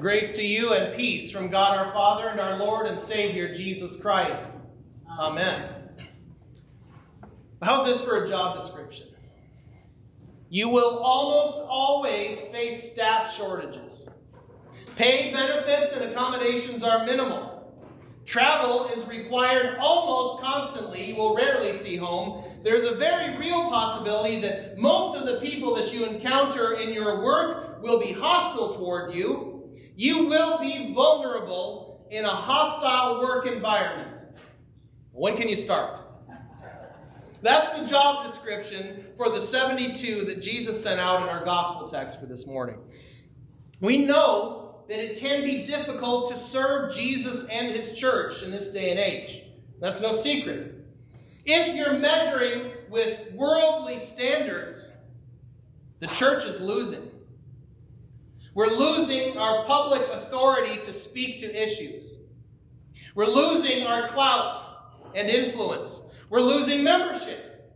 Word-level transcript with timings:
Grace 0.00 0.32
to 0.32 0.42
you 0.42 0.72
and 0.72 0.96
peace 0.96 1.30
from 1.30 1.48
God 1.48 1.76
our 1.76 1.92
Father 1.92 2.28
and 2.28 2.40
our 2.40 2.56
Lord 2.56 2.86
and 2.86 2.98
Savior 2.98 3.54
Jesus 3.54 3.96
Christ. 3.96 4.50
Amen. 5.08 5.90
How's 7.62 7.84
this 7.84 8.00
for 8.00 8.24
a 8.24 8.28
job 8.28 8.58
description? 8.58 9.08
You 10.48 10.68
will 10.70 10.98
almost 10.98 11.58
always 11.68 12.40
face 12.40 12.92
staff 12.92 13.32
shortages. 13.32 14.08
Paid 14.96 15.32
benefits 15.32 15.96
and 15.96 16.10
accommodations 16.10 16.82
are 16.82 17.04
minimal. 17.04 17.59
Travel 18.30 18.86
is 18.94 19.04
required 19.06 19.76
almost 19.78 20.42
constantly. 20.42 21.04
You 21.04 21.16
will 21.16 21.34
rarely 21.34 21.72
see 21.72 21.96
home. 21.96 22.44
There's 22.62 22.84
a 22.84 22.94
very 22.94 23.36
real 23.36 23.68
possibility 23.68 24.40
that 24.40 24.78
most 24.78 25.16
of 25.16 25.26
the 25.26 25.40
people 25.40 25.74
that 25.74 25.92
you 25.92 26.04
encounter 26.04 26.74
in 26.74 26.94
your 26.94 27.24
work 27.24 27.82
will 27.82 27.98
be 27.98 28.12
hostile 28.12 28.74
toward 28.74 29.14
you 29.14 29.50
you 30.00 30.24
will 30.24 30.58
be 30.58 30.94
vulnerable 30.94 32.06
in 32.10 32.24
a 32.24 32.34
hostile 32.34 33.20
work 33.20 33.46
environment. 33.46 34.24
When 35.12 35.36
can 35.36 35.46
you 35.46 35.56
start? 35.56 36.00
That's 37.42 37.78
the 37.78 37.86
job 37.86 38.24
description 38.24 39.04
for 39.18 39.28
the 39.28 39.42
72 39.42 40.24
that 40.24 40.40
Jesus 40.40 40.82
sent 40.82 41.00
out 41.00 41.22
in 41.22 41.28
our 41.28 41.44
gospel 41.44 41.86
text 41.86 42.18
for 42.18 42.24
this 42.24 42.46
morning. 42.46 42.78
We 43.80 44.06
know 44.06 44.59
that 44.90 44.98
it 44.98 45.20
can 45.20 45.44
be 45.44 45.62
difficult 45.62 46.28
to 46.28 46.36
serve 46.36 46.92
Jesus 46.92 47.48
and 47.48 47.68
his 47.68 47.94
church 47.94 48.42
in 48.42 48.50
this 48.50 48.72
day 48.72 48.90
and 48.90 48.98
age. 48.98 49.40
That's 49.80 50.02
no 50.02 50.12
secret. 50.12 50.84
If 51.46 51.76
you're 51.76 51.92
measuring 51.92 52.72
with 52.88 53.32
worldly 53.32 53.98
standards, 53.98 54.90
the 56.00 56.08
church 56.08 56.44
is 56.44 56.60
losing. 56.60 57.08
We're 58.52 58.66
losing 58.66 59.38
our 59.38 59.64
public 59.64 60.02
authority 60.08 60.82
to 60.82 60.92
speak 60.92 61.38
to 61.38 61.62
issues. 61.62 62.18
We're 63.14 63.26
losing 63.26 63.86
our 63.86 64.08
clout 64.08 64.96
and 65.14 65.30
influence. 65.30 66.08
We're 66.30 66.40
losing 66.40 66.82
membership. 66.82 67.72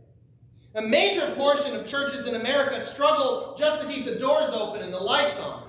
A 0.75 0.81
major 0.81 1.33
portion 1.35 1.77
of 1.77 1.87
churches 1.87 2.27
in 2.27 2.35
America 2.35 2.81
struggle 2.81 3.55
just 3.57 3.81
to 3.81 3.87
keep 3.87 4.03
the 4.03 4.15
doors 4.15 4.49
open 4.49 4.81
and 4.81 4.93
the 4.93 4.99
lights 4.99 5.39
on. 5.39 5.64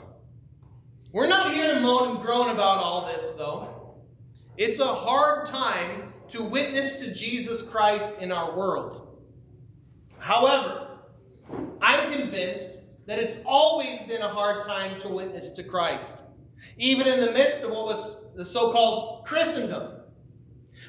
We're 1.17 1.29
not 1.29 1.55
here 1.55 1.73
to 1.73 1.81
moan 1.81 2.11
and 2.11 2.21
groan 2.21 2.51
about 2.51 2.77
all 2.77 3.07
this, 3.07 3.33
though. 3.39 3.95
It's 4.59 4.81
a 4.81 4.85
hard 4.85 5.49
time 5.49 6.13
to 6.29 6.45
witness 6.45 7.01
to 7.01 7.15
Jesus 7.15 7.67
Christ 7.71 8.21
in 8.21 8.31
our 8.31 8.55
world. 8.55 9.17
However, 10.19 10.99
I'm 11.81 12.13
convinced 12.13 12.81
that 13.07 13.19
it's 13.19 13.47
always 13.47 13.99
been 14.01 14.21
a 14.21 14.29
hard 14.29 14.67
time 14.67 15.01
to 15.01 15.09
witness 15.09 15.53
to 15.53 15.63
Christ, 15.63 16.21
even 16.77 17.07
in 17.07 17.21
the 17.21 17.33
midst 17.33 17.65
of 17.65 17.71
what 17.71 17.87
was 17.87 18.35
the 18.35 18.45
so 18.45 18.71
called 18.71 19.25
Christendom. 19.25 19.93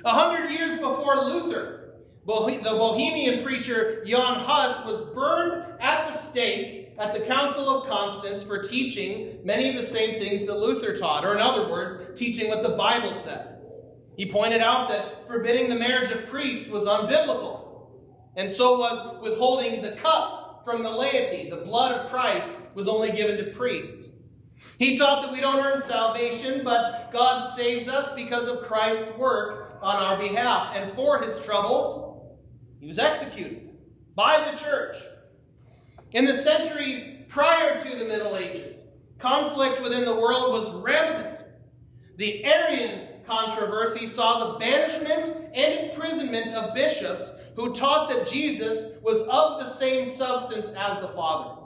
A 0.03 0.09
hundred 0.09 0.52
years 0.52 0.73
before 0.73 1.16
Luther, 1.16 1.94
the 2.25 2.64
Bohemian 2.64 3.45
preacher 3.45 4.03
Jan 4.03 4.42
Hus 4.42 4.86
was 4.86 5.09
burned 5.11 5.80
at 5.80 6.05
the 6.05 6.11
stake 6.11 6.86
at 6.97 7.13
the 7.13 7.25
Council 7.25 7.69
of 7.69 7.87
Constance 7.87 8.43
for 8.43 8.63
teaching 8.63 9.39
many 9.43 9.69
of 9.69 9.75
the 9.75 9.83
same 9.83 10.19
things 10.19 10.45
that 10.45 10.57
Luther 10.57 10.97
taught, 10.97 11.25
or 11.25 11.33
in 11.33 11.39
other 11.39 11.69
words, 11.69 12.19
teaching 12.19 12.49
what 12.49 12.63
the 12.63 12.69
Bible 12.69 13.13
said. 13.13 13.59
He 14.15 14.31
pointed 14.31 14.61
out 14.61 14.89
that 14.89 15.27
forbidding 15.27 15.69
the 15.69 15.75
marriage 15.75 16.11
of 16.11 16.25
priests 16.25 16.69
was 16.69 16.85
unbiblical, 16.85 17.89
and 18.35 18.49
so 18.49 18.79
was 18.79 19.21
withholding 19.21 19.81
the 19.81 19.91
cup 19.91 20.63
from 20.65 20.83
the 20.83 20.89
laity. 20.89 21.49
The 21.49 21.57
blood 21.57 21.93
of 21.93 22.09
Christ 22.09 22.57
was 22.73 22.87
only 22.87 23.11
given 23.11 23.37
to 23.37 23.51
priests. 23.51 24.09
He 24.79 24.97
taught 24.97 25.21
that 25.21 25.31
we 25.31 25.39
don't 25.39 25.63
earn 25.63 25.79
salvation, 25.79 26.63
but 26.63 27.11
God 27.13 27.41
saves 27.43 27.87
us 27.87 28.13
because 28.15 28.47
of 28.47 28.63
Christ's 28.63 29.15
work 29.17 29.77
on 29.83 29.95
our 29.95 30.17
behalf. 30.17 30.75
And 30.75 30.91
for 30.93 31.21
his 31.21 31.39
troubles, 31.45 32.27
he 32.80 32.87
was 32.87 32.97
executed 32.97 33.69
by 34.15 34.49
the 34.49 34.57
church. 34.57 34.97
In 36.11 36.25
the 36.25 36.33
centuries 36.33 37.17
prior 37.27 37.77
to 37.79 37.97
the 37.97 38.05
Middle 38.05 38.37
Ages, 38.37 38.91
conflict 39.19 39.81
within 39.81 40.05
the 40.05 40.15
world 40.15 40.53
was 40.53 40.73
rampant. 40.75 41.41
The 42.15 42.45
Arian 42.45 43.07
controversy 43.25 44.07
saw 44.07 44.53
the 44.53 44.59
banishment 44.59 45.51
and 45.53 45.89
imprisonment 45.89 46.53
of 46.55 46.73
bishops 46.73 47.37
who 47.55 47.73
taught 47.73 48.09
that 48.09 48.27
Jesus 48.27 49.01
was 49.03 49.21
of 49.27 49.59
the 49.59 49.65
same 49.65 50.05
substance 50.05 50.73
as 50.73 50.99
the 50.99 51.09
Father. 51.09 51.61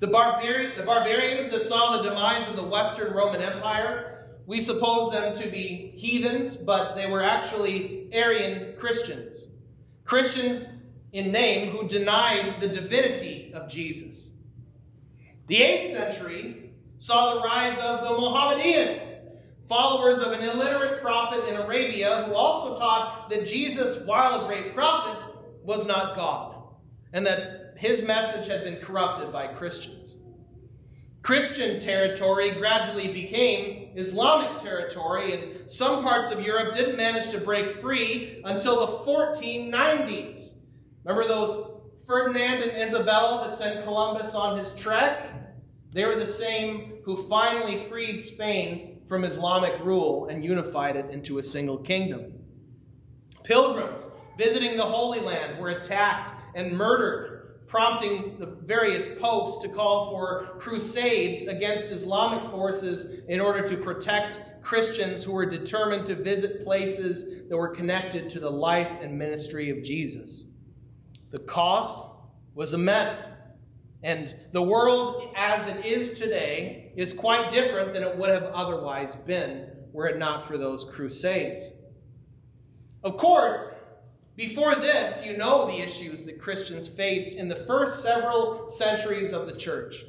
The, 0.00 0.08
barbari- 0.08 0.74
the 0.76 0.82
barbarians 0.82 1.48
that 1.50 1.62
saw 1.62 1.96
the 1.96 2.08
demise 2.08 2.48
of 2.48 2.56
the 2.56 2.64
Western 2.64 3.12
Roman 3.12 3.40
Empire, 3.40 4.26
we 4.46 4.58
suppose 4.58 5.12
them 5.12 5.36
to 5.36 5.48
be 5.48 5.92
heathens, 5.94 6.56
but 6.56 6.96
they 6.96 7.06
were 7.06 7.22
actually 7.22 8.08
Arian 8.12 8.74
Christians. 8.76 9.48
Christians 10.04 10.81
in 11.12 11.30
name 11.30 11.70
who 11.70 11.86
denied 11.86 12.60
the 12.60 12.68
divinity 12.68 13.52
of 13.54 13.68
Jesus. 13.68 14.32
The 15.46 15.60
8th 15.60 15.90
century 15.90 16.70
saw 16.96 17.34
the 17.34 17.42
rise 17.42 17.78
of 17.80 18.02
the 18.02 18.18
Mohammedans, 18.18 19.14
followers 19.68 20.20
of 20.20 20.32
an 20.32 20.42
illiterate 20.42 21.02
prophet 21.02 21.46
in 21.48 21.56
Arabia 21.56 22.24
who 22.24 22.34
also 22.34 22.78
taught 22.78 23.28
that 23.28 23.46
Jesus, 23.46 24.06
while 24.06 24.42
a 24.42 24.46
great 24.46 24.72
prophet, 24.72 25.18
was 25.62 25.86
not 25.86 26.16
God, 26.16 26.56
and 27.12 27.26
that 27.26 27.74
his 27.76 28.06
message 28.06 28.46
had 28.46 28.64
been 28.64 28.76
corrupted 28.76 29.32
by 29.32 29.48
Christians. 29.48 30.16
Christian 31.22 31.78
territory 31.78 32.52
gradually 32.52 33.12
became 33.12 33.90
Islamic 33.94 34.60
territory, 34.60 35.32
and 35.34 35.70
some 35.70 36.02
parts 36.02 36.32
of 36.32 36.44
Europe 36.44 36.74
didn't 36.74 36.96
manage 36.96 37.28
to 37.30 37.38
break 37.38 37.68
free 37.68 38.40
until 38.44 38.80
the 38.80 38.92
1490s. 39.04 40.61
Remember 41.04 41.28
those 41.28 41.80
Ferdinand 42.06 42.62
and 42.62 42.82
Isabella 42.82 43.48
that 43.48 43.56
sent 43.56 43.84
Columbus 43.84 44.34
on 44.34 44.58
his 44.58 44.74
trek? 44.76 45.28
They 45.92 46.04
were 46.04 46.16
the 46.16 46.26
same 46.26 46.94
who 47.04 47.16
finally 47.16 47.76
freed 47.76 48.20
Spain 48.20 49.02
from 49.08 49.24
Islamic 49.24 49.84
rule 49.84 50.28
and 50.28 50.44
unified 50.44 50.96
it 50.96 51.10
into 51.10 51.38
a 51.38 51.42
single 51.42 51.78
kingdom. 51.78 52.34
Pilgrims 53.44 54.08
visiting 54.38 54.76
the 54.76 54.84
Holy 54.84 55.20
Land 55.20 55.58
were 55.58 55.70
attacked 55.70 56.32
and 56.54 56.72
murdered, 56.72 57.66
prompting 57.66 58.38
the 58.38 58.46
various 58.46 59.18
popes 59.18 59.58
to 59.58 59.68
call 59.68 60.10
for 60.10 60.56
crusades 60.58 61.48
against 61.48 61.90
Islamic 61.90 62.44
forces 62.44 63.24
in 63.28 63.40
order 63.40 63.66
to 63.66 63.76
protect 63.76 64.38
Christians 64.62 65.24
who 65.24 65.32
were 65.32 65.46
determined 65.46 66.06
to 66.06 66.14
visit 66.14 66.64
places 66.64 67.48
that 67.48 67.56
were 67.56 67.74
connected 67.74 68.30
to 68.30 68.40
the 68.40 68.50
life 68.50 68.96
and 69.00 69.18
ministry 69.18 69.70
of 69.70 69.82
Jesus. 69.82 70.51
The 71.32 71.40
cost 71.40 72.08
was 72.54 72.72
immense. 72.74 73.26
And 74.04 74.34
the 74.52 74.62
world 74.62 75.32
as 75.36 75.66
it 75.66 75.84
is 75.84 76.18
today 76.18 76.92
is 76.96 77.14
quite 77.14 77.50
different 77.50 77.92
than 77.92 78.02
it 78.02 78.16
would 78.16 78.30
have 78.30 78.44
otherwise 78.44 79.16
been 79.16 79.68
were 79.92 80.06
it 80.06 80.18
not 80.18 80.44
for 80.46 80.58
those 80.58 80.84
crusades. 80.84 81.72
Of 83.02 83.16
course, 83.16 83.74
before 84.36 84.74
this, 84.74 85.26
you 85.26 85.36
know 85.36 85.66
the 85.66 85.80
issues 85.80 86.24
that 86.24 86.40
Christians 86.40 86.88
faced 86.88 87.38
in 87.38 87.48
the 87.48 87.56
first 87.56 88.02
several 88.02 88.68
centuries 88.68 89.32
of 89.32 89.46
the 89.46 89.56
church. 89.56 90.04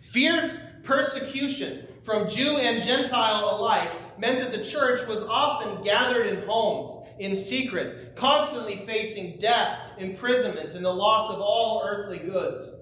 Fierce 0.00 0.68
persecution 0.82 1.86
from 2.02 2.28
Jew 2.28 2.56
and 2.58 2.82
Gentile 2.82 3.56
alike 3.56 3.90
meant 4.18 4.40
that 4.40 4.52
the 4.52 4.64
church 4.64 5.06
was 5.06 5.22
often 5.22 5.82
gathered 5.82 6.26
in 6.26 6.46
homes, 6.46 6.98
in 7.18 7.36
secret, 7.36 8.16
constantly 8.16 8.76
facing 8.76 9.38
death, 9.38 9.78
imprisonment, 9.98 10.74
and 10.74 10.84
the 10.84 10.92
loss 10.92 11.30
of 11.30 11.40
all 11.40 11.82
earthly 11.84 12.18
goods. 12.18 12.76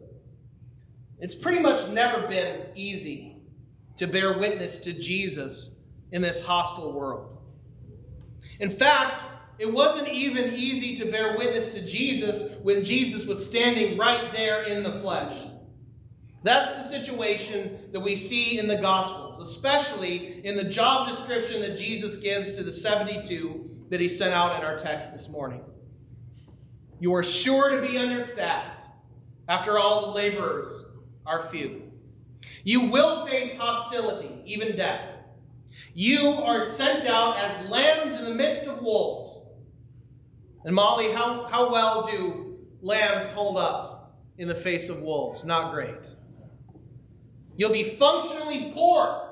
It's 1.19 1.35
pretty 1.35 1.61
much 1.61 1.89
never 1.91 2.27
been 2.27 2.67
easy 2.75 3.43
to 3.97 4.07
bear 4.07 4.39
witness 4.39 4.79
to 4.81 4.93
Jesus 4.93 5.83
in 6.13 6.23
this 6.23 6.45
hostile 6.47 6.93
world. 6.93 7.39
In 8.59 8.71
fact, 8.71 9.23
it 9.59 9.71
wasn't 9.71 10.09
even 10.09 10.55
easy 10.55 10.97
to 10.97 11.11
bear 11.11 11.37
witness 11.37 11.75
to 11.75 11.87
Jesus 11.87 12.55
when 12.63 12.83
Jesus 12.83 13.27
was 13.27 13.47
standing 13.47 13.99
right 13.99 14.33
there 14.33 14.63
in 14.63 14.83
the 14.83 14.99
flesh. 15.01 15.37
That's 16.43 16.71
the 16.73 16.83
situation 16.83 17.79
that 17.93 18.01
we 18.01 18.15
see 18.15 18.59
in 18.59 18.67
the 18.67 18.77
Gospels, 18.77 19.39
especially 19.39 20.45
in 20.45 20.57
the 20.57 20.65
job 20.65 21.09
description 21.09 21.61
that 21.61 21.77
Jesus 21.77 22.17
gives 22.17 22.57
to 22.57 22.63
the 22.63 22.73
72 22.73 23.87
that 23.91 24.01
he 24.01 24.09
sent 24.09 24.33
out 24.33 24.59
in 24.59 24.65
our 24.65 24.79
text 24.79 25.13
this 25.13 25.29
morning. 25.29 25.61
You 26.99 27.15
are 27.15 27.23
sure 27.23 27.71
to 27.71 27.87
be 27.87 27.99
understaffed 27.99 28.89
after 29.49 29.79
all 29.79 30.07
the 30.07 30.13
laborers 30.13 30.97
are 31.27 31.43
few. 31.43 31.83
You 32.65 32.83
will 32.83 33.27
face 33.27 33.59
hostility, 33.59 34.43
even 34.47 34.77
death. 34.77 35.17
You 35.93 36.29
are 36.29 36.63
sent 36.63 37.07
out 37.07 37.37
as 37.39 37.69
lambs 37.69 38.15
in 38.15 38.25
the 38.25 38.35
midst 38.35 38.67
of 38.67 38.83
wolves. 38.83 39.47
And 40.65 40.75
Molly, 40.75 41.11
how, 41.13 41.47
how 41.49 41.71
well 41.71 42.07
do 42.07 42.59
lambs 42.81 43.31
hold 43.31 43.57
up 43.57 44.19
in 44.39 44.49
the 44.49 44.55
face 44.55 44.89
of 44.89 45.03
wolves. 45.03 45.45
Not 45.45 45.73
great. 45.73 46.15
You'll 47.61 47.69
be 47.69 47.85
functionally 47.85 48.73
poor. 48.75 49.29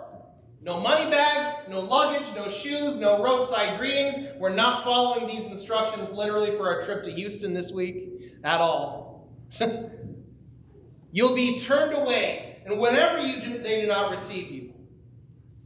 No 0.60 0.78
money 0.78 1.10
bag, 1.10 1.66
no 1.70 1.80
luggage, 1.80 2.26
no 2.36 2.50
shoes, 2.50 2.94
no 2.96 3.22
roadside 3.22 3.78
greetings. 3.78 4.18
We're 4.36 4.54
not 4.54 4.84
following 4.84 5.26
these 5.26 5.46
instructions 5.46 6.12
literally 6.12 6.54
for 6.54 6.68
our 6.68 6.82
trip 6.82 7.04
to 7.04 7.10
Houston 7.10 7.54
this 7.54 7.72
week 7.72 8.34
at 8.44 8.60
all. 8.60 9.32
You'll 11.10 11.34
be 11.34 11.58
turned 11.58 11.94
away, 11.94 12.60
and 12.66 12.78
whenever 12.78 13.18
you 13.18 13.40
do, 13.40 13.62
they 13.62 13.80
do 13.80 13.86
not 13.86 14.10
receive 14.10 14.50
you. 14.50 14.74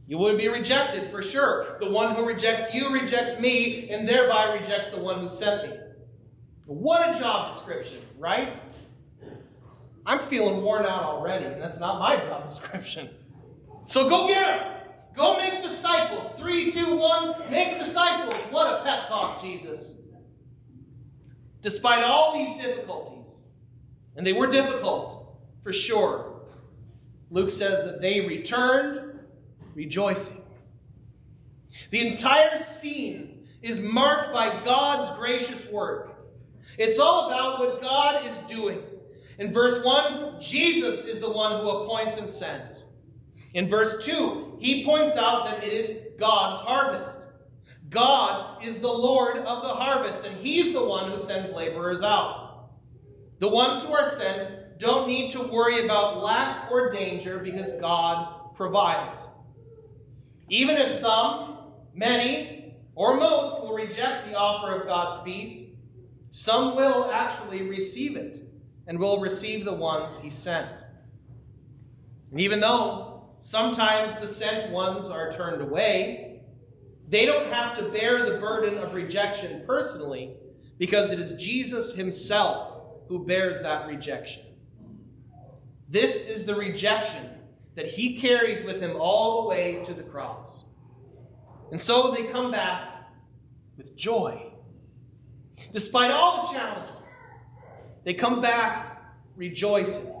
You 0.07 0.17
would 0.19 0.37
be 0.37 0.47
rejected 0.47 1.11
for 1.11 1.21
sure. 1.21 1.75
The 1.81 1.89
one 1.89 2.15
who 2.15 2.25
rejects 2.25 2.73
you 2.73 2.93
rejects 2.93 3.41
me, 3.41 3.89
and 3.89 4.07
thereby 4.07 4.57
rejects 4.57 4.89
the 4.89 5.01
one 5.01 5.19
who 5.19 5.27
sent 5.27 5.69
me. 5.69 5.77
What 6.67 7.13
a 7.13 7.19
job 7.19 7.51
description, 7.51 7.99
right? 8.17 8.55
I'm 10.05 10.19
feeling 10.19 10.61
worn 10.61 10.85
out 10.85 11.03
already, 11.03 11.45
and 11.45 11.61
that's 11.61 11.79
not 11.79 11.99
my 11.99 12.17
job 12.17 12.47
description. 12.47 13.09
So 13.85 14.09
go 14.09 14.27
get 14.27 14.59
them. 14.59 14.69
Go 15.15 15.37
make 15.37 15.61
disciples. 15.61 16.33
Three, 16.33 16.71
two, 16.71 16.97
one, 16.97 17.35
make 17.49 17.77
disciples. 17.77 18.35
What 18.49 18.81
a 18.81 18.83
pep 18.83 19.07
talk, 19.07 19.41
Jesus. 19.41 20.01
Despite 21.61 22.03
all 22.03 22.33
these 22.33 22.61
difficulties, 22.61 23.43
and 24.15 24.25
they 24.25 24.33
were 24.33 24.47
difficult 24.47 25.37
for 25.61 25.71
sure, 25.71 26.41
Luke 27.29 27.49
says 27.49 27.85
that 27.85 28.01
they 28.01 28.27
returned 28.27 29.19
rejoicing. 29.75 30.41
The 31.89 32.07
entire 32.07 32.57
scene 32.57 33.47
is 33.61 33.81
marked 33.81 34.33
by 34.33 34.61
God's 34.63 35.17
gracious 35.17 35.71
work. 35.71 36.09
It's 36.77 36.99
all 36.99 37.27
about 37.27 37.59
what 37.59 37.81
God 37.81 38.25
is 38.25 38.39
doing. 38.39 38.81
In 39.37 39.51
verse 39.51 39.83
1, 39.83 40.41
Jesus 40.41 41.07
is 41.07 41.19
the 41.19 41.31
one 41.31 41.59
who 41.59 41.69
appoints 41.69 42.17
and 42.17 42.29
sends. 42.29 42.85
In 43.53 43.69
verse 43.69 44.05
2, 44.05 44.57
he 44.59 44.85
points 44.85 45.15
out 45.15 45.45
that 45.45 45.63
it 45.63 45.73
is 45.73 45.99
God's 46.19 46.59
harvest. 46.59 47.19
God 47.89 48.63
is 48.63 48.79
the 48.79 48.87
Lord 48.87 49.37
of 49.37 49.61
the 49.61 49.69
harvest, 49.69 50.25
and 50.25 50.37
he's 50.37 50.73
the 50.73 50.83
one 50.83 51.11
who 51.11 51.19
sends 51.19 51.51
laborers 51.51 52.01
out. 52.01 52.69
The 53.39 53.47
ones 53.47 53.83
who 53.83 53.93
are 53.93 54.05
sent 54.05 54.79
don't 54.79 55.07
need 55.07 55.31
to 55.31 55.43
worry 55.43 55.85
about 55.85 56.23
lack 56.23 56.71
or 56.71 56.91
danger 56.91 57.39
because 57.39 57.71
God 57.79 58.55
provides. 58.55 59.27
Even 60.49 60.77
if 60.77 60.89
some, 60.89 61.57
many, 61.93 62.75
or 62.95 63.15
most 63.15 63.61
will 63.61 63.75
reject 63.75 64.27
the 64.27 64.35
offer 64.35 64.73
of 64.75 64.87
God's 64.87 65.23
peace, 65.23 65.69
some 66.29 66.75
will 66.75 67.11
actually 67.11 67.63
receive 67.63 68.15
it 68.15 68.39
and 68.87 68.99
will 68.99 69.21
receive 69.21 69.65
the 69.65 69.73
ones 69.73 70.17
he 70.19 70.29
sent. 70.29 70.83
And 72.31 72.39
even 72.39 72.59
though 72.59 73.29
sometimes 73.39 74.17
the 74.17 74.27
sent 74.27 74.71
ones 74.71 75.09
are 75.09 75.31
turned 75.31 75.61
away, 75.61 76.41
they 77.07 77.25
don't 77.25 77.47
have 77.47 77.77
to 77.77 77.83
bear 77.89 78.25
the 78.25 78.39
burden 78.39 78.77
of 78.79 78.93
rejection 78.93 79.63
personally 79.65 80.35
because 80.77 81.11
it 81.11 81.19
is 81.19 81.33
Jesus 81.33 81.95
himself 81.95 82.81
who 83.07 83.25
bears 83.25 83.61
that 83.61 83.87
rejection. 83.87 84.43
This 85.89 86.29
is 86.29 86.45
the 86.45 86.55
rejection 86.55 87.29
that 87.75 87.87
he 87.87 88.17
carries 88.17 88.63
with 88.63 88.81
him 88.81 88.95
all 88.99 89.43
the 89.43 89.49
way 89.49 89.83
to 89.85 89.93
the 89.93 90.03
cross. 90.03 90.65
And 91.71 91.79
so 91.79 92.11
they 92.11 92.23
come 92.23 92.51
back 92.51 93.07
with 93.77 93.95
joy. 93.95 94.51
Despite 95.71 96.11
all 96.11 96.47
the 96.47 96.53
challenges, 96.53 97.02
they 98.03 98.13
come 98.13 98.41
back 98.41 99.13
rejoicing. 99.35 100.13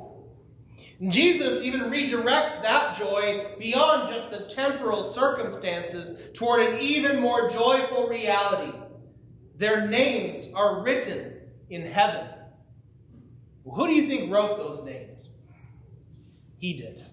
And 0.99 1.11
Jesus 1.11 1.63
even 1.63 1.81
redirects 1.81 2.61
that 2.61 2.95
joy 2.97 3.55
beyond 3.59 4.13
just 4.13 4.31
the 4.31 4.45
temporal 4.53 5.03
circumstances 5.03 6.17
toward 6.33 6.61
an 6.61 6.79
even 6.79 7.19
more 7.19 7.49
joyful 7.49 8.07
reality. 8.07 8.77
Their 9.57 9.87
names 9.87 10.53
are 10.55 10.81
written 10.81 11.33
in 11.69 11.85
heaven. 11.85 12.27
Well, 13.63 13.75
who 13.75 13.87
do 13.87 13.93
you 13.93 14.07
think 14.07 14.31
wrote 14.31 14.57
those 14.57 14.83
names? 14.83 15.35
He 16.57 16.73
did. 16.73 17.03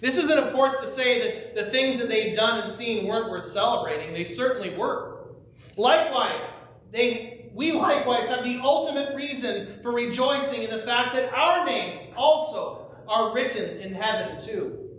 This 0.00 0.16
isn't, 0.16 0.38
of 0.38 0.52
course, 0.52 0.78
to 0.80 0.86
say 0.86 1.20
that 1.20 1.54
the 1.56 1.70
things 1.70 2.00
that 2.00 2.08
they've 2.08 2.36
done 2.36 2.60
and 2.60 2.70
seen 2.70 3.06
weren't 3.06 3.30
worth 3.30 3.46
celebrating. 3.46 4.12
They 4.12 4.24
certainly 4.24 4.76
were. 4.76 5.28
Likewise, 5.76 6.50
they, 6.90 7.35
we 7.56 7.72
likewise 7.72 8.28
have 8.28 8.44
the 8.44 8.60
ultimate 8.62 9.16
reason 9.16 9.80
for 9.82 9.90
rejoicing 9.90 10.62
in 10.62 10.68
the 10.68 10.82
fact 10.82 11.14
that 11.14 11.32
our 11.32 11.64
names 11.64 12.12
also 12.14 12.94
are 13.08 13.34
written 13.34 13.80
in 13.80 13.94
heaven, 13.94 14.38
too. 14.44 14.90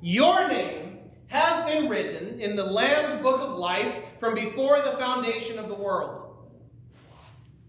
Your 0.00 0.48
name 0.48 0.98
has 1.28 1.64
been 1.72 1.88
written 1.88 2.40
in 2.40 2.56
the 2.56 2.64
Lamb's 2.64 3.14
book 3.22 3.40
of 3.40 3.56
life 3.56 3.94
from 4.18 4.34
before 4.34 4.80
the 4.80 4.96
foundation 4.98 5.60
of 5.60 5.68
the 5.68 5.76
world. 5.76 6.34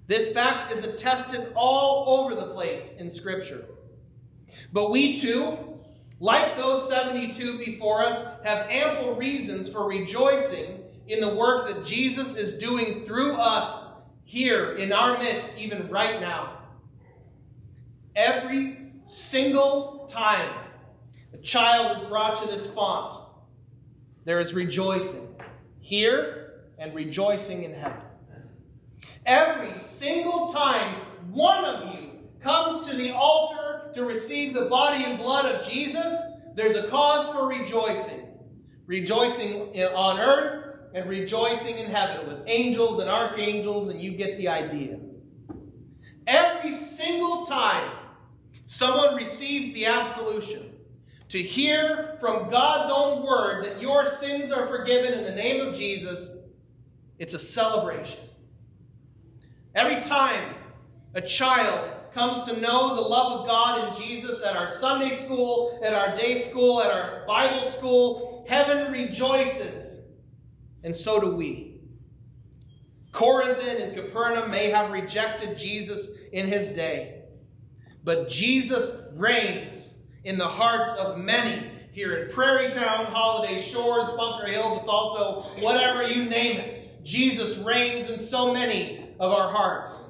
This 0.08 0.34
fact 0.34 0.74
is 0.74 0.84
attested 0.84 1.54
all 1.56 2.22
over 2.22 2.34
the 2.34 2.54
place 2.54 2.98
in 3.00 3.12
Scripture. 3.12 3.66
But 4.74 4.90
we 4.90 5.20
too, 5.20 5.80
like 6.20 6.58
those 6.58 6.90
72 6.90 7.60
before 7.60 8.02
us, 8.02 8.26
have 8.44 8.68
ample 8.68 9.16
reasons 9.16 9.72
for 9.72 9.88
rejoicing 9.88 10.80
in 11.08 11.20
the 11.20 11.36
work 11.36 11.68
that 11.68 11.86
Jesus 11.86 12.36
is 12.36 12.58
doing 12.58 13.04
through 13.04 13.36
us 13.36 13.91
here 14.32 14.72
in 14.76 14.94
our 14.94 15.20
midst, 15.20 15.60
even 15.60 15.90
right 15.90 16.22
now. 16.22 16.58
Every 18.16 18.78
single 19.04 20.08
time 20.10 20.50
a 21.34 21.38
child 21.40 21.98
is 21.98 22.04
brought 22.04 22.42
to 22.42 22.48
this 22.48 22.74
font, 22.74 23.22
there 24.24 24.40
is 24.40 24.54
rejoicing 24.54 25.36
here 25.82 26.62
and 26.78 26.96
rejoicing 26.96 27.64
in 27.64 27.74
heaven. 27.74 28.00
Every 29.26 29.76
single 29.76 30.48
time 30.54 30.96
one 31.32 31.66
of 31.66 31.94
you 31.94 32.12
comes 32.40 32.88
to 32.88 32.96
the 32.96 33.12
altar 33.12 33.92
to 33.96 34.06
receive 34.06 34.54
the 34.54 34.66
body 34.68 35.04
and 35.04 35.20
blood 35.20 35.44
of 35.54 35.68
Jesus, 35.68 36.18
there's 36.56 36.76
a 36.76 36.88
cause 36.88 37.28
for 37.36 37.50
rejoicing. 37.50 38.30
Rejoicing 38.86 39.78
on 39.94 40.22
earth 40.22 40.61
and 40.94 41.10
rejoicing 41.10 41.78
in 41.78 41.90
heaven 41.90 42.28
with 42.28 42.44
angels 42.48 43.00
and 43.00 43.10
archangels, 43.10 43.90
and 43.90 44.02
you 44.02 44.12
get 44.12 44.38
the 44.38 44.48
idea. 44.48 45.00
Every 46.28 46.72
single 46.72 47.46
time 47.46 47.92
someone 48.66 49.16
receives 49.16 49.74
the 49.74 49.86
absolution, 49.86 50.68
to 51.30 51.42
hear 51.42 52.18
from 52.20 52.50
God's 52.50 52.90
own 52.94 53.26
word 53.26 53.64
that 53.64 53.82
your 53.82 54.04
sins 54.04 54.52
are 54.52 54.68
forgiven 54.68 55.14
in 55.14 55.24
the 55.24 55.32
name 55.32 55.66
of 55.66 55.74
Jesus, 55.74 56.38
it's 57.20 57.34
a 57.34 57.40
celebration. 57.40 58.20
Every 59.74 60.02
time 60.02 60.56
a 61.14 61.22
child 61.22 61.92
comes 62.14 62.44
to 62.44 62.60
know 62.60 62.96
the 62.96 63.02
love 63.02 63.42
of 63.42 63.48
God 63.48 63.88
in 63.88 64.04
Jesus 64.04 64.44
at 64.44 64.58
our 64.58 64.68
Sunday 64.68 65.12
school, 65.12 65.80
at 65.84 65.94
our 65.94 66.16
day 66.16 66.36
school, 66.36 66.82
at 66.82 66.92
our 66.92 67.26
Bible 67.26 67.62
school. 67.62 68.46
Heaven 68.50 68.92
rejoices, 68.92 70.01
and 70.84 70.96
so 70.96 71.20
do 71.20 71.36
we. 71.36 71.80
Chorazin 73.12 73.82
and 73.82 73.96
Capernaum 73.96 74.50
may 74.50 74.70
have 74.70 74.92
rejected 74.92 75.58
Jesus 75.58 76.18
in 76.32 76.48
his 76.48 76.70
day, 76.70 77.24
but 78.04 78.30
Jesus 78.30 79.08
reigns 79.16 80.06
in 80.24 80.38
the 80.38 80.48
hearts 80.48 80.96
of 80.96 81.18
many 81.18 81.70
here 81.92 82.16
in 82.16 82.32
Prairietown, 82.32 83.06
Holiday 83.08 83.60
Shores, 83.60 84.08
Bunker 84.16 84.48
Hill, 84.48 84.80
Bethalto, 84.80 85.62
whatever 85.62 86.04
you 86.04 86.26
name 86.26 86.58
it. 86.58 87.04
Jesus 87.04 87.58
reigns 87.58 88.10
in 88.10 88.18
so 88.18 88.54
many 88.54 89.10
of 89.20 89.32
our 89.32 89.52
hearts. 89.52 90.10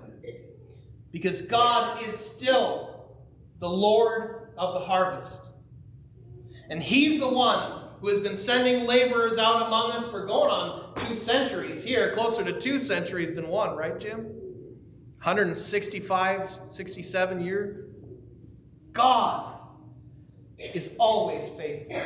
Because 1.11 1.43
God 1.43 2.03
is 2.03 2.15
still 2.15 3.15
the 3.59 3.69
Lord 3.69 4.53
of 4.57 4.73
the 4.73 4.79
harvest. 4.81 5.51
And 6.69 6.81
He's 6.83 7.19
the 7.19 7.27
one 7.27 7.80
who 8.01 8.07
has 8.09 8.19
been 8.19 8.35
sending 8.35 8.87
laborers 8.87 9.37
out 9.37 9.67
among 9.67 9.91
us 9.91 10.09
for 10.09 10.25
going 10.25 10.49
on 10.49 10.93
two 10.95 11.15
centuries 11.15 11.83
here, 11.83 12.13
closer 12.13 12.43
to 12.43 12.59
two 12.59 12.79
centuries 12.79 13.35
than 13.35 13.47
one, 13.47 13.75
right, 13.77 13.99
Jim? 13.99 14.23
165, 15.23 16.49
67 16.67 17.41
years. 17.41 17.85
God 18.91 19.55
is 20.73 20.95
always 20.99 21.47
faithful. 21.49 22.01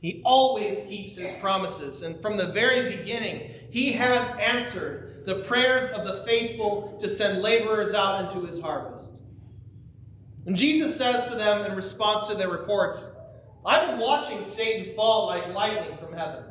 He 0.00 0.22
always 0.24 0.86
keeps 0.86 1.16
his 1.16 1.30
promises. 1.40 2.00
And 2.00 2.18
from 2.18 2.38
the 2.38 2.46
very 2.46 2.96
beginning, 2.96 3.50
he 3.70 3.92
has 3.92 4.34
answered 4.38 5.24
the 5.26 5.42
prayers 5.42 5.90
of 5.90 6.06
the 6.06 6.24
faithful 6.24 6.96
to 7.00 7.08
send 7.08 7.42
laborers 7.42 7.92
out 7.92 8.24
into 8.24 8.46
his 8.46 8.62
harvest. 8.62 9.20
And 10.46 10.56
Jesus 10.56 10.96
says 10.96 11.28
to 11.28 11.36
them 11.36 11.70
in 11.70 11.76
response 11.76 12.28
to 12.28 12.34
their 12.34 12.48
reports, 12.48 13.14
I've 13.64 13.88
been 13.88 13.98
watching 13.98 14.42
Satan 14.42 14.94
fall 14.94 15.26
like 15.26 15.48
lightning 15.48 15.96
from 15.98 16.12
heaven. 16.12 16.44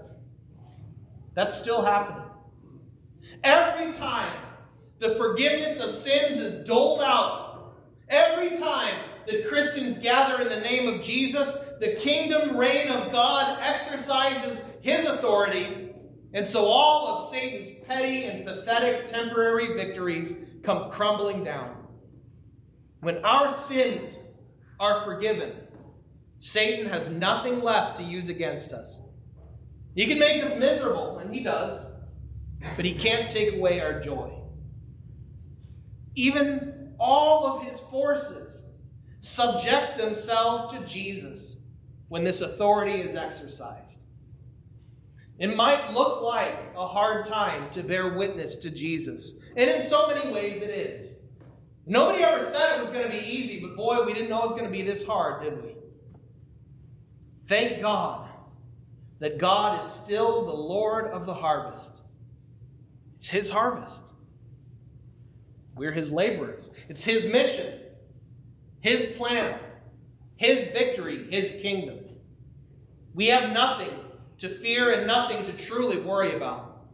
That's 1.34 1.60
still 1.60 1.82
happening. 1.82 2.24
Every 3.44 3.94
time 3.94 4.34
the 5.00 5.12
forgiveness 5.12 5.82
of 5.82 5.92
sins 5.92 6.38
is 6.38 6.68
doled 6.68 7.02
out. 7.02 7.74
Every 8.10 8.58
time 8.58 8.96
that 9.28 9.48
Christians 9.48 9.98
gather 9.98 10.42
in 10.42 10.50
the 10.50 10.60
name 10.60 10.94
of 10.94 11.02
Jesus, 11.02 11.66
the 11.80 11.94
kingdom 11.94 12.58
reign 12.58 12.90
of 12.90 13.12
God 13.12 13.60
exercises 13.62 14.64
his 14.82 15.06
authority, 15.06 15.92
and 16.34 16.46
so 16.46 16.66
all 16.66 17.08
of 17.08 17.26
Satan's 17.30 17.70
petty 17.88 18.26
and 18.26 18.46
pathetic 18.46 19.06
temporary 19.06 19.74
victories 19.74 20.46
come 20.64 20.92
crumbling 20.92 21.44
down. 21.44 21.76
When 23.02 23.24
our 23.24 23.48
sins 23.48 24.28
are 24.80 25.02
forgiven, 25.02 25.54
Satan 26.40 26.90
has 26.90 27.10
nothing 27.10 27.62
left 27.62 27.98
to 27.98 28.04
use 28.04 28.30
against 28.30 28.72
us. 28.72 29.02
He 29.94 30.06
can 30.06 30.18
make 30.18 30.42
us 30.42 30.58
miserable, 30.58 31.18
and 31.20 31.34
he 31.34 31.44
does, 31.44 31.86
but 32.78 32.86
he 32.86 32.94
can't 32.94 33.30
take 33.30 33.54
away 33.54 33.82
our 33.82 34.00
joy. 34.00 34.32
Even 36.16 36.94
all 36.98 37.46
of 37.46 37.64
his 37.66 37.80
forces 37.80 38.66
subject 39.20 39.98
themselves 39.98 40.74
to 40.74 40.86
Jesus 40.86 41.64
when 42.08 42.24
this 42.24 42.42
authority 42.42 43.02
is 43.02 43.16
exercised. 43.16 44.06
It 45.38 45.56
might 45.56 45.94
look 45.94 46.22
like 46.22 46.74
a 46.76 46.88
hard 46.88 47.26
time 47.26 47.70
to 47.72 47.84
bear 47.84 48.18
witness 48.18 48.58
to 48.58 48.70
Jesus, 48.70 49.40
and 49.58 49.70
in 49.70 49.82
so 49.82 50.08
many 50.08 50.32
ways 50.32 50.62
it 50.62 50.70
is. 50.70 51.20
Nobody 51.86 52.24
ever 52.24 52.40
said 52.40 52.76
it 52.76 52.80
was 52.80 52.90
going 52.90 53.06
to 53.06 53.12
be 53.12 53.26
easy, 53.26 53.60
but 53.60 53.76
boy, 53.76 54.06
we 54.06 54.14
didn't 54.14 54.30
know 54.30 54.40
it 54.40 54.44
was 54.44 54.52
going 54.52 54.66
to 54.66 54.70
be 54.70 54.84
this 54.84 55.06
hard, 55.06 55.42
did 55.44 55.62
we? 55.64 55.76
Thank 57.50 57.82
God 57.82 58.30
that 59.18 59.40
God 59.40 59.84
is 59.84 59.90
still 59.90 60.46
the 60.46 60.54
Lord 60.54 61.08
of 61.08 61.26
the 61.26 61.34
harvest. 61.34 62.00
It's 63.16 63.28
His 63.28 63.50
harvest. 63.50 64.06
We're 65.74 65.92
His 65.92 66.12
laborers. 66.12 66.72
It's 66.90 67.04
His 67.04 67.26
mission, 67.26 67.74
His 68.82 69.08
plan, 69.18 69.60
His 70.36 70.68
victory, 70.68 71.26
His 71.32 71.60
kingdom. 71.60 71.98
We 73.16 73.30
have 73.30 73.52
nothing 73.52 73.98
to 74.38 74.48
fear 74.48 74.94
and 74.94 75.08
nothing 75.08 75.44
to 75.46 75.52
truly 75.54 76.00
worry 76.00 76.36
about. 76.36 76.86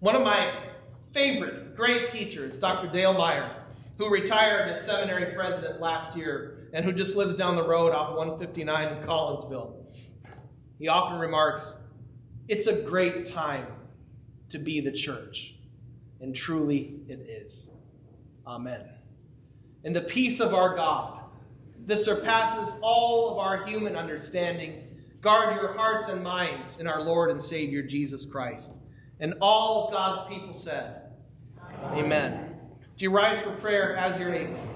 One 0.00 0.16
of 0.16 0.22
my 0.22 0.50
favorite 1.12 1.76
great 1.76 2.08
teachers, 2.08 2.58
Dr. 2.58 2.90
Dale 2.90 3.12
Meyer, 3.12 3.54
who 3.98 4.08
retired 4.08 4.70
as 4.70 4.82
seminary 4.82 5.34
president 5.34 5.78
last 5.78 6.16
year 6.16 6.61
and 6.72 6.84
who 6.84 6.92
just 6.92 7.16
lives 7.16 7.34
down 7.34 7.56
the 7.56 7.66
road 7.66 7.92
off 7.92 8.16
159 8.16 8.96
in 8.96 9.04
Collinsville. 9.04 9.74
He 10.78 10.88
often 10.88 11.18
remarks, 11.18 11.82
It's 12.48 12.66
a 12.66 12.82
great 12.82 13.26
time 13.26 13.66
to 14.48 14.58
be 14.58 14.80
the 14.80 14.92
church. 14.92 15.56
And 16.20 16.34
truly 16.34 17.00
it 17.08 17.20
is. 17.28 17.72
Amen. 18.46 18.82
And 19.84 19.94
the 19.94 20.02
peace 20.02 20.40
of 20.40 20.54
our 20.54 20.76
God, 20.76 21.18
that 21.86 21.98
surpasses 21.98 22.78
all 22.82 23.32
of 23.32 23.38
our 23.38 23.66
human 23.66 23.96
understanding, 23.96 24.84
guard 25.20 25.56
your 25.56 25.74
hearts 25.74 26.08
and 26.08 26.22
minds 26.22 26.78
in 26.78 26.86
our 26.86 27.02
Lord 27.02 27.30
and 27.30 27.42
Savior 27.42 27.82
Jesus 27.82 28.24
Christ. 28.24 28.80
And 29.18 29.34
all 29.40 29.86
of 29.86 29.92
God's 29.92 30.28
people 30.28 30.52
said, 30.52 31.02
Amen. 31.90 32.04
Amen. 32.04 32.56
Do 32.96 33.04
you 33.04 33.10
rise 33.10 33.40
for 33.40 33.50
prayer 33.56 33.96
as 33.96 34.18
you're 34.18 34.32
able? 34.32 34.71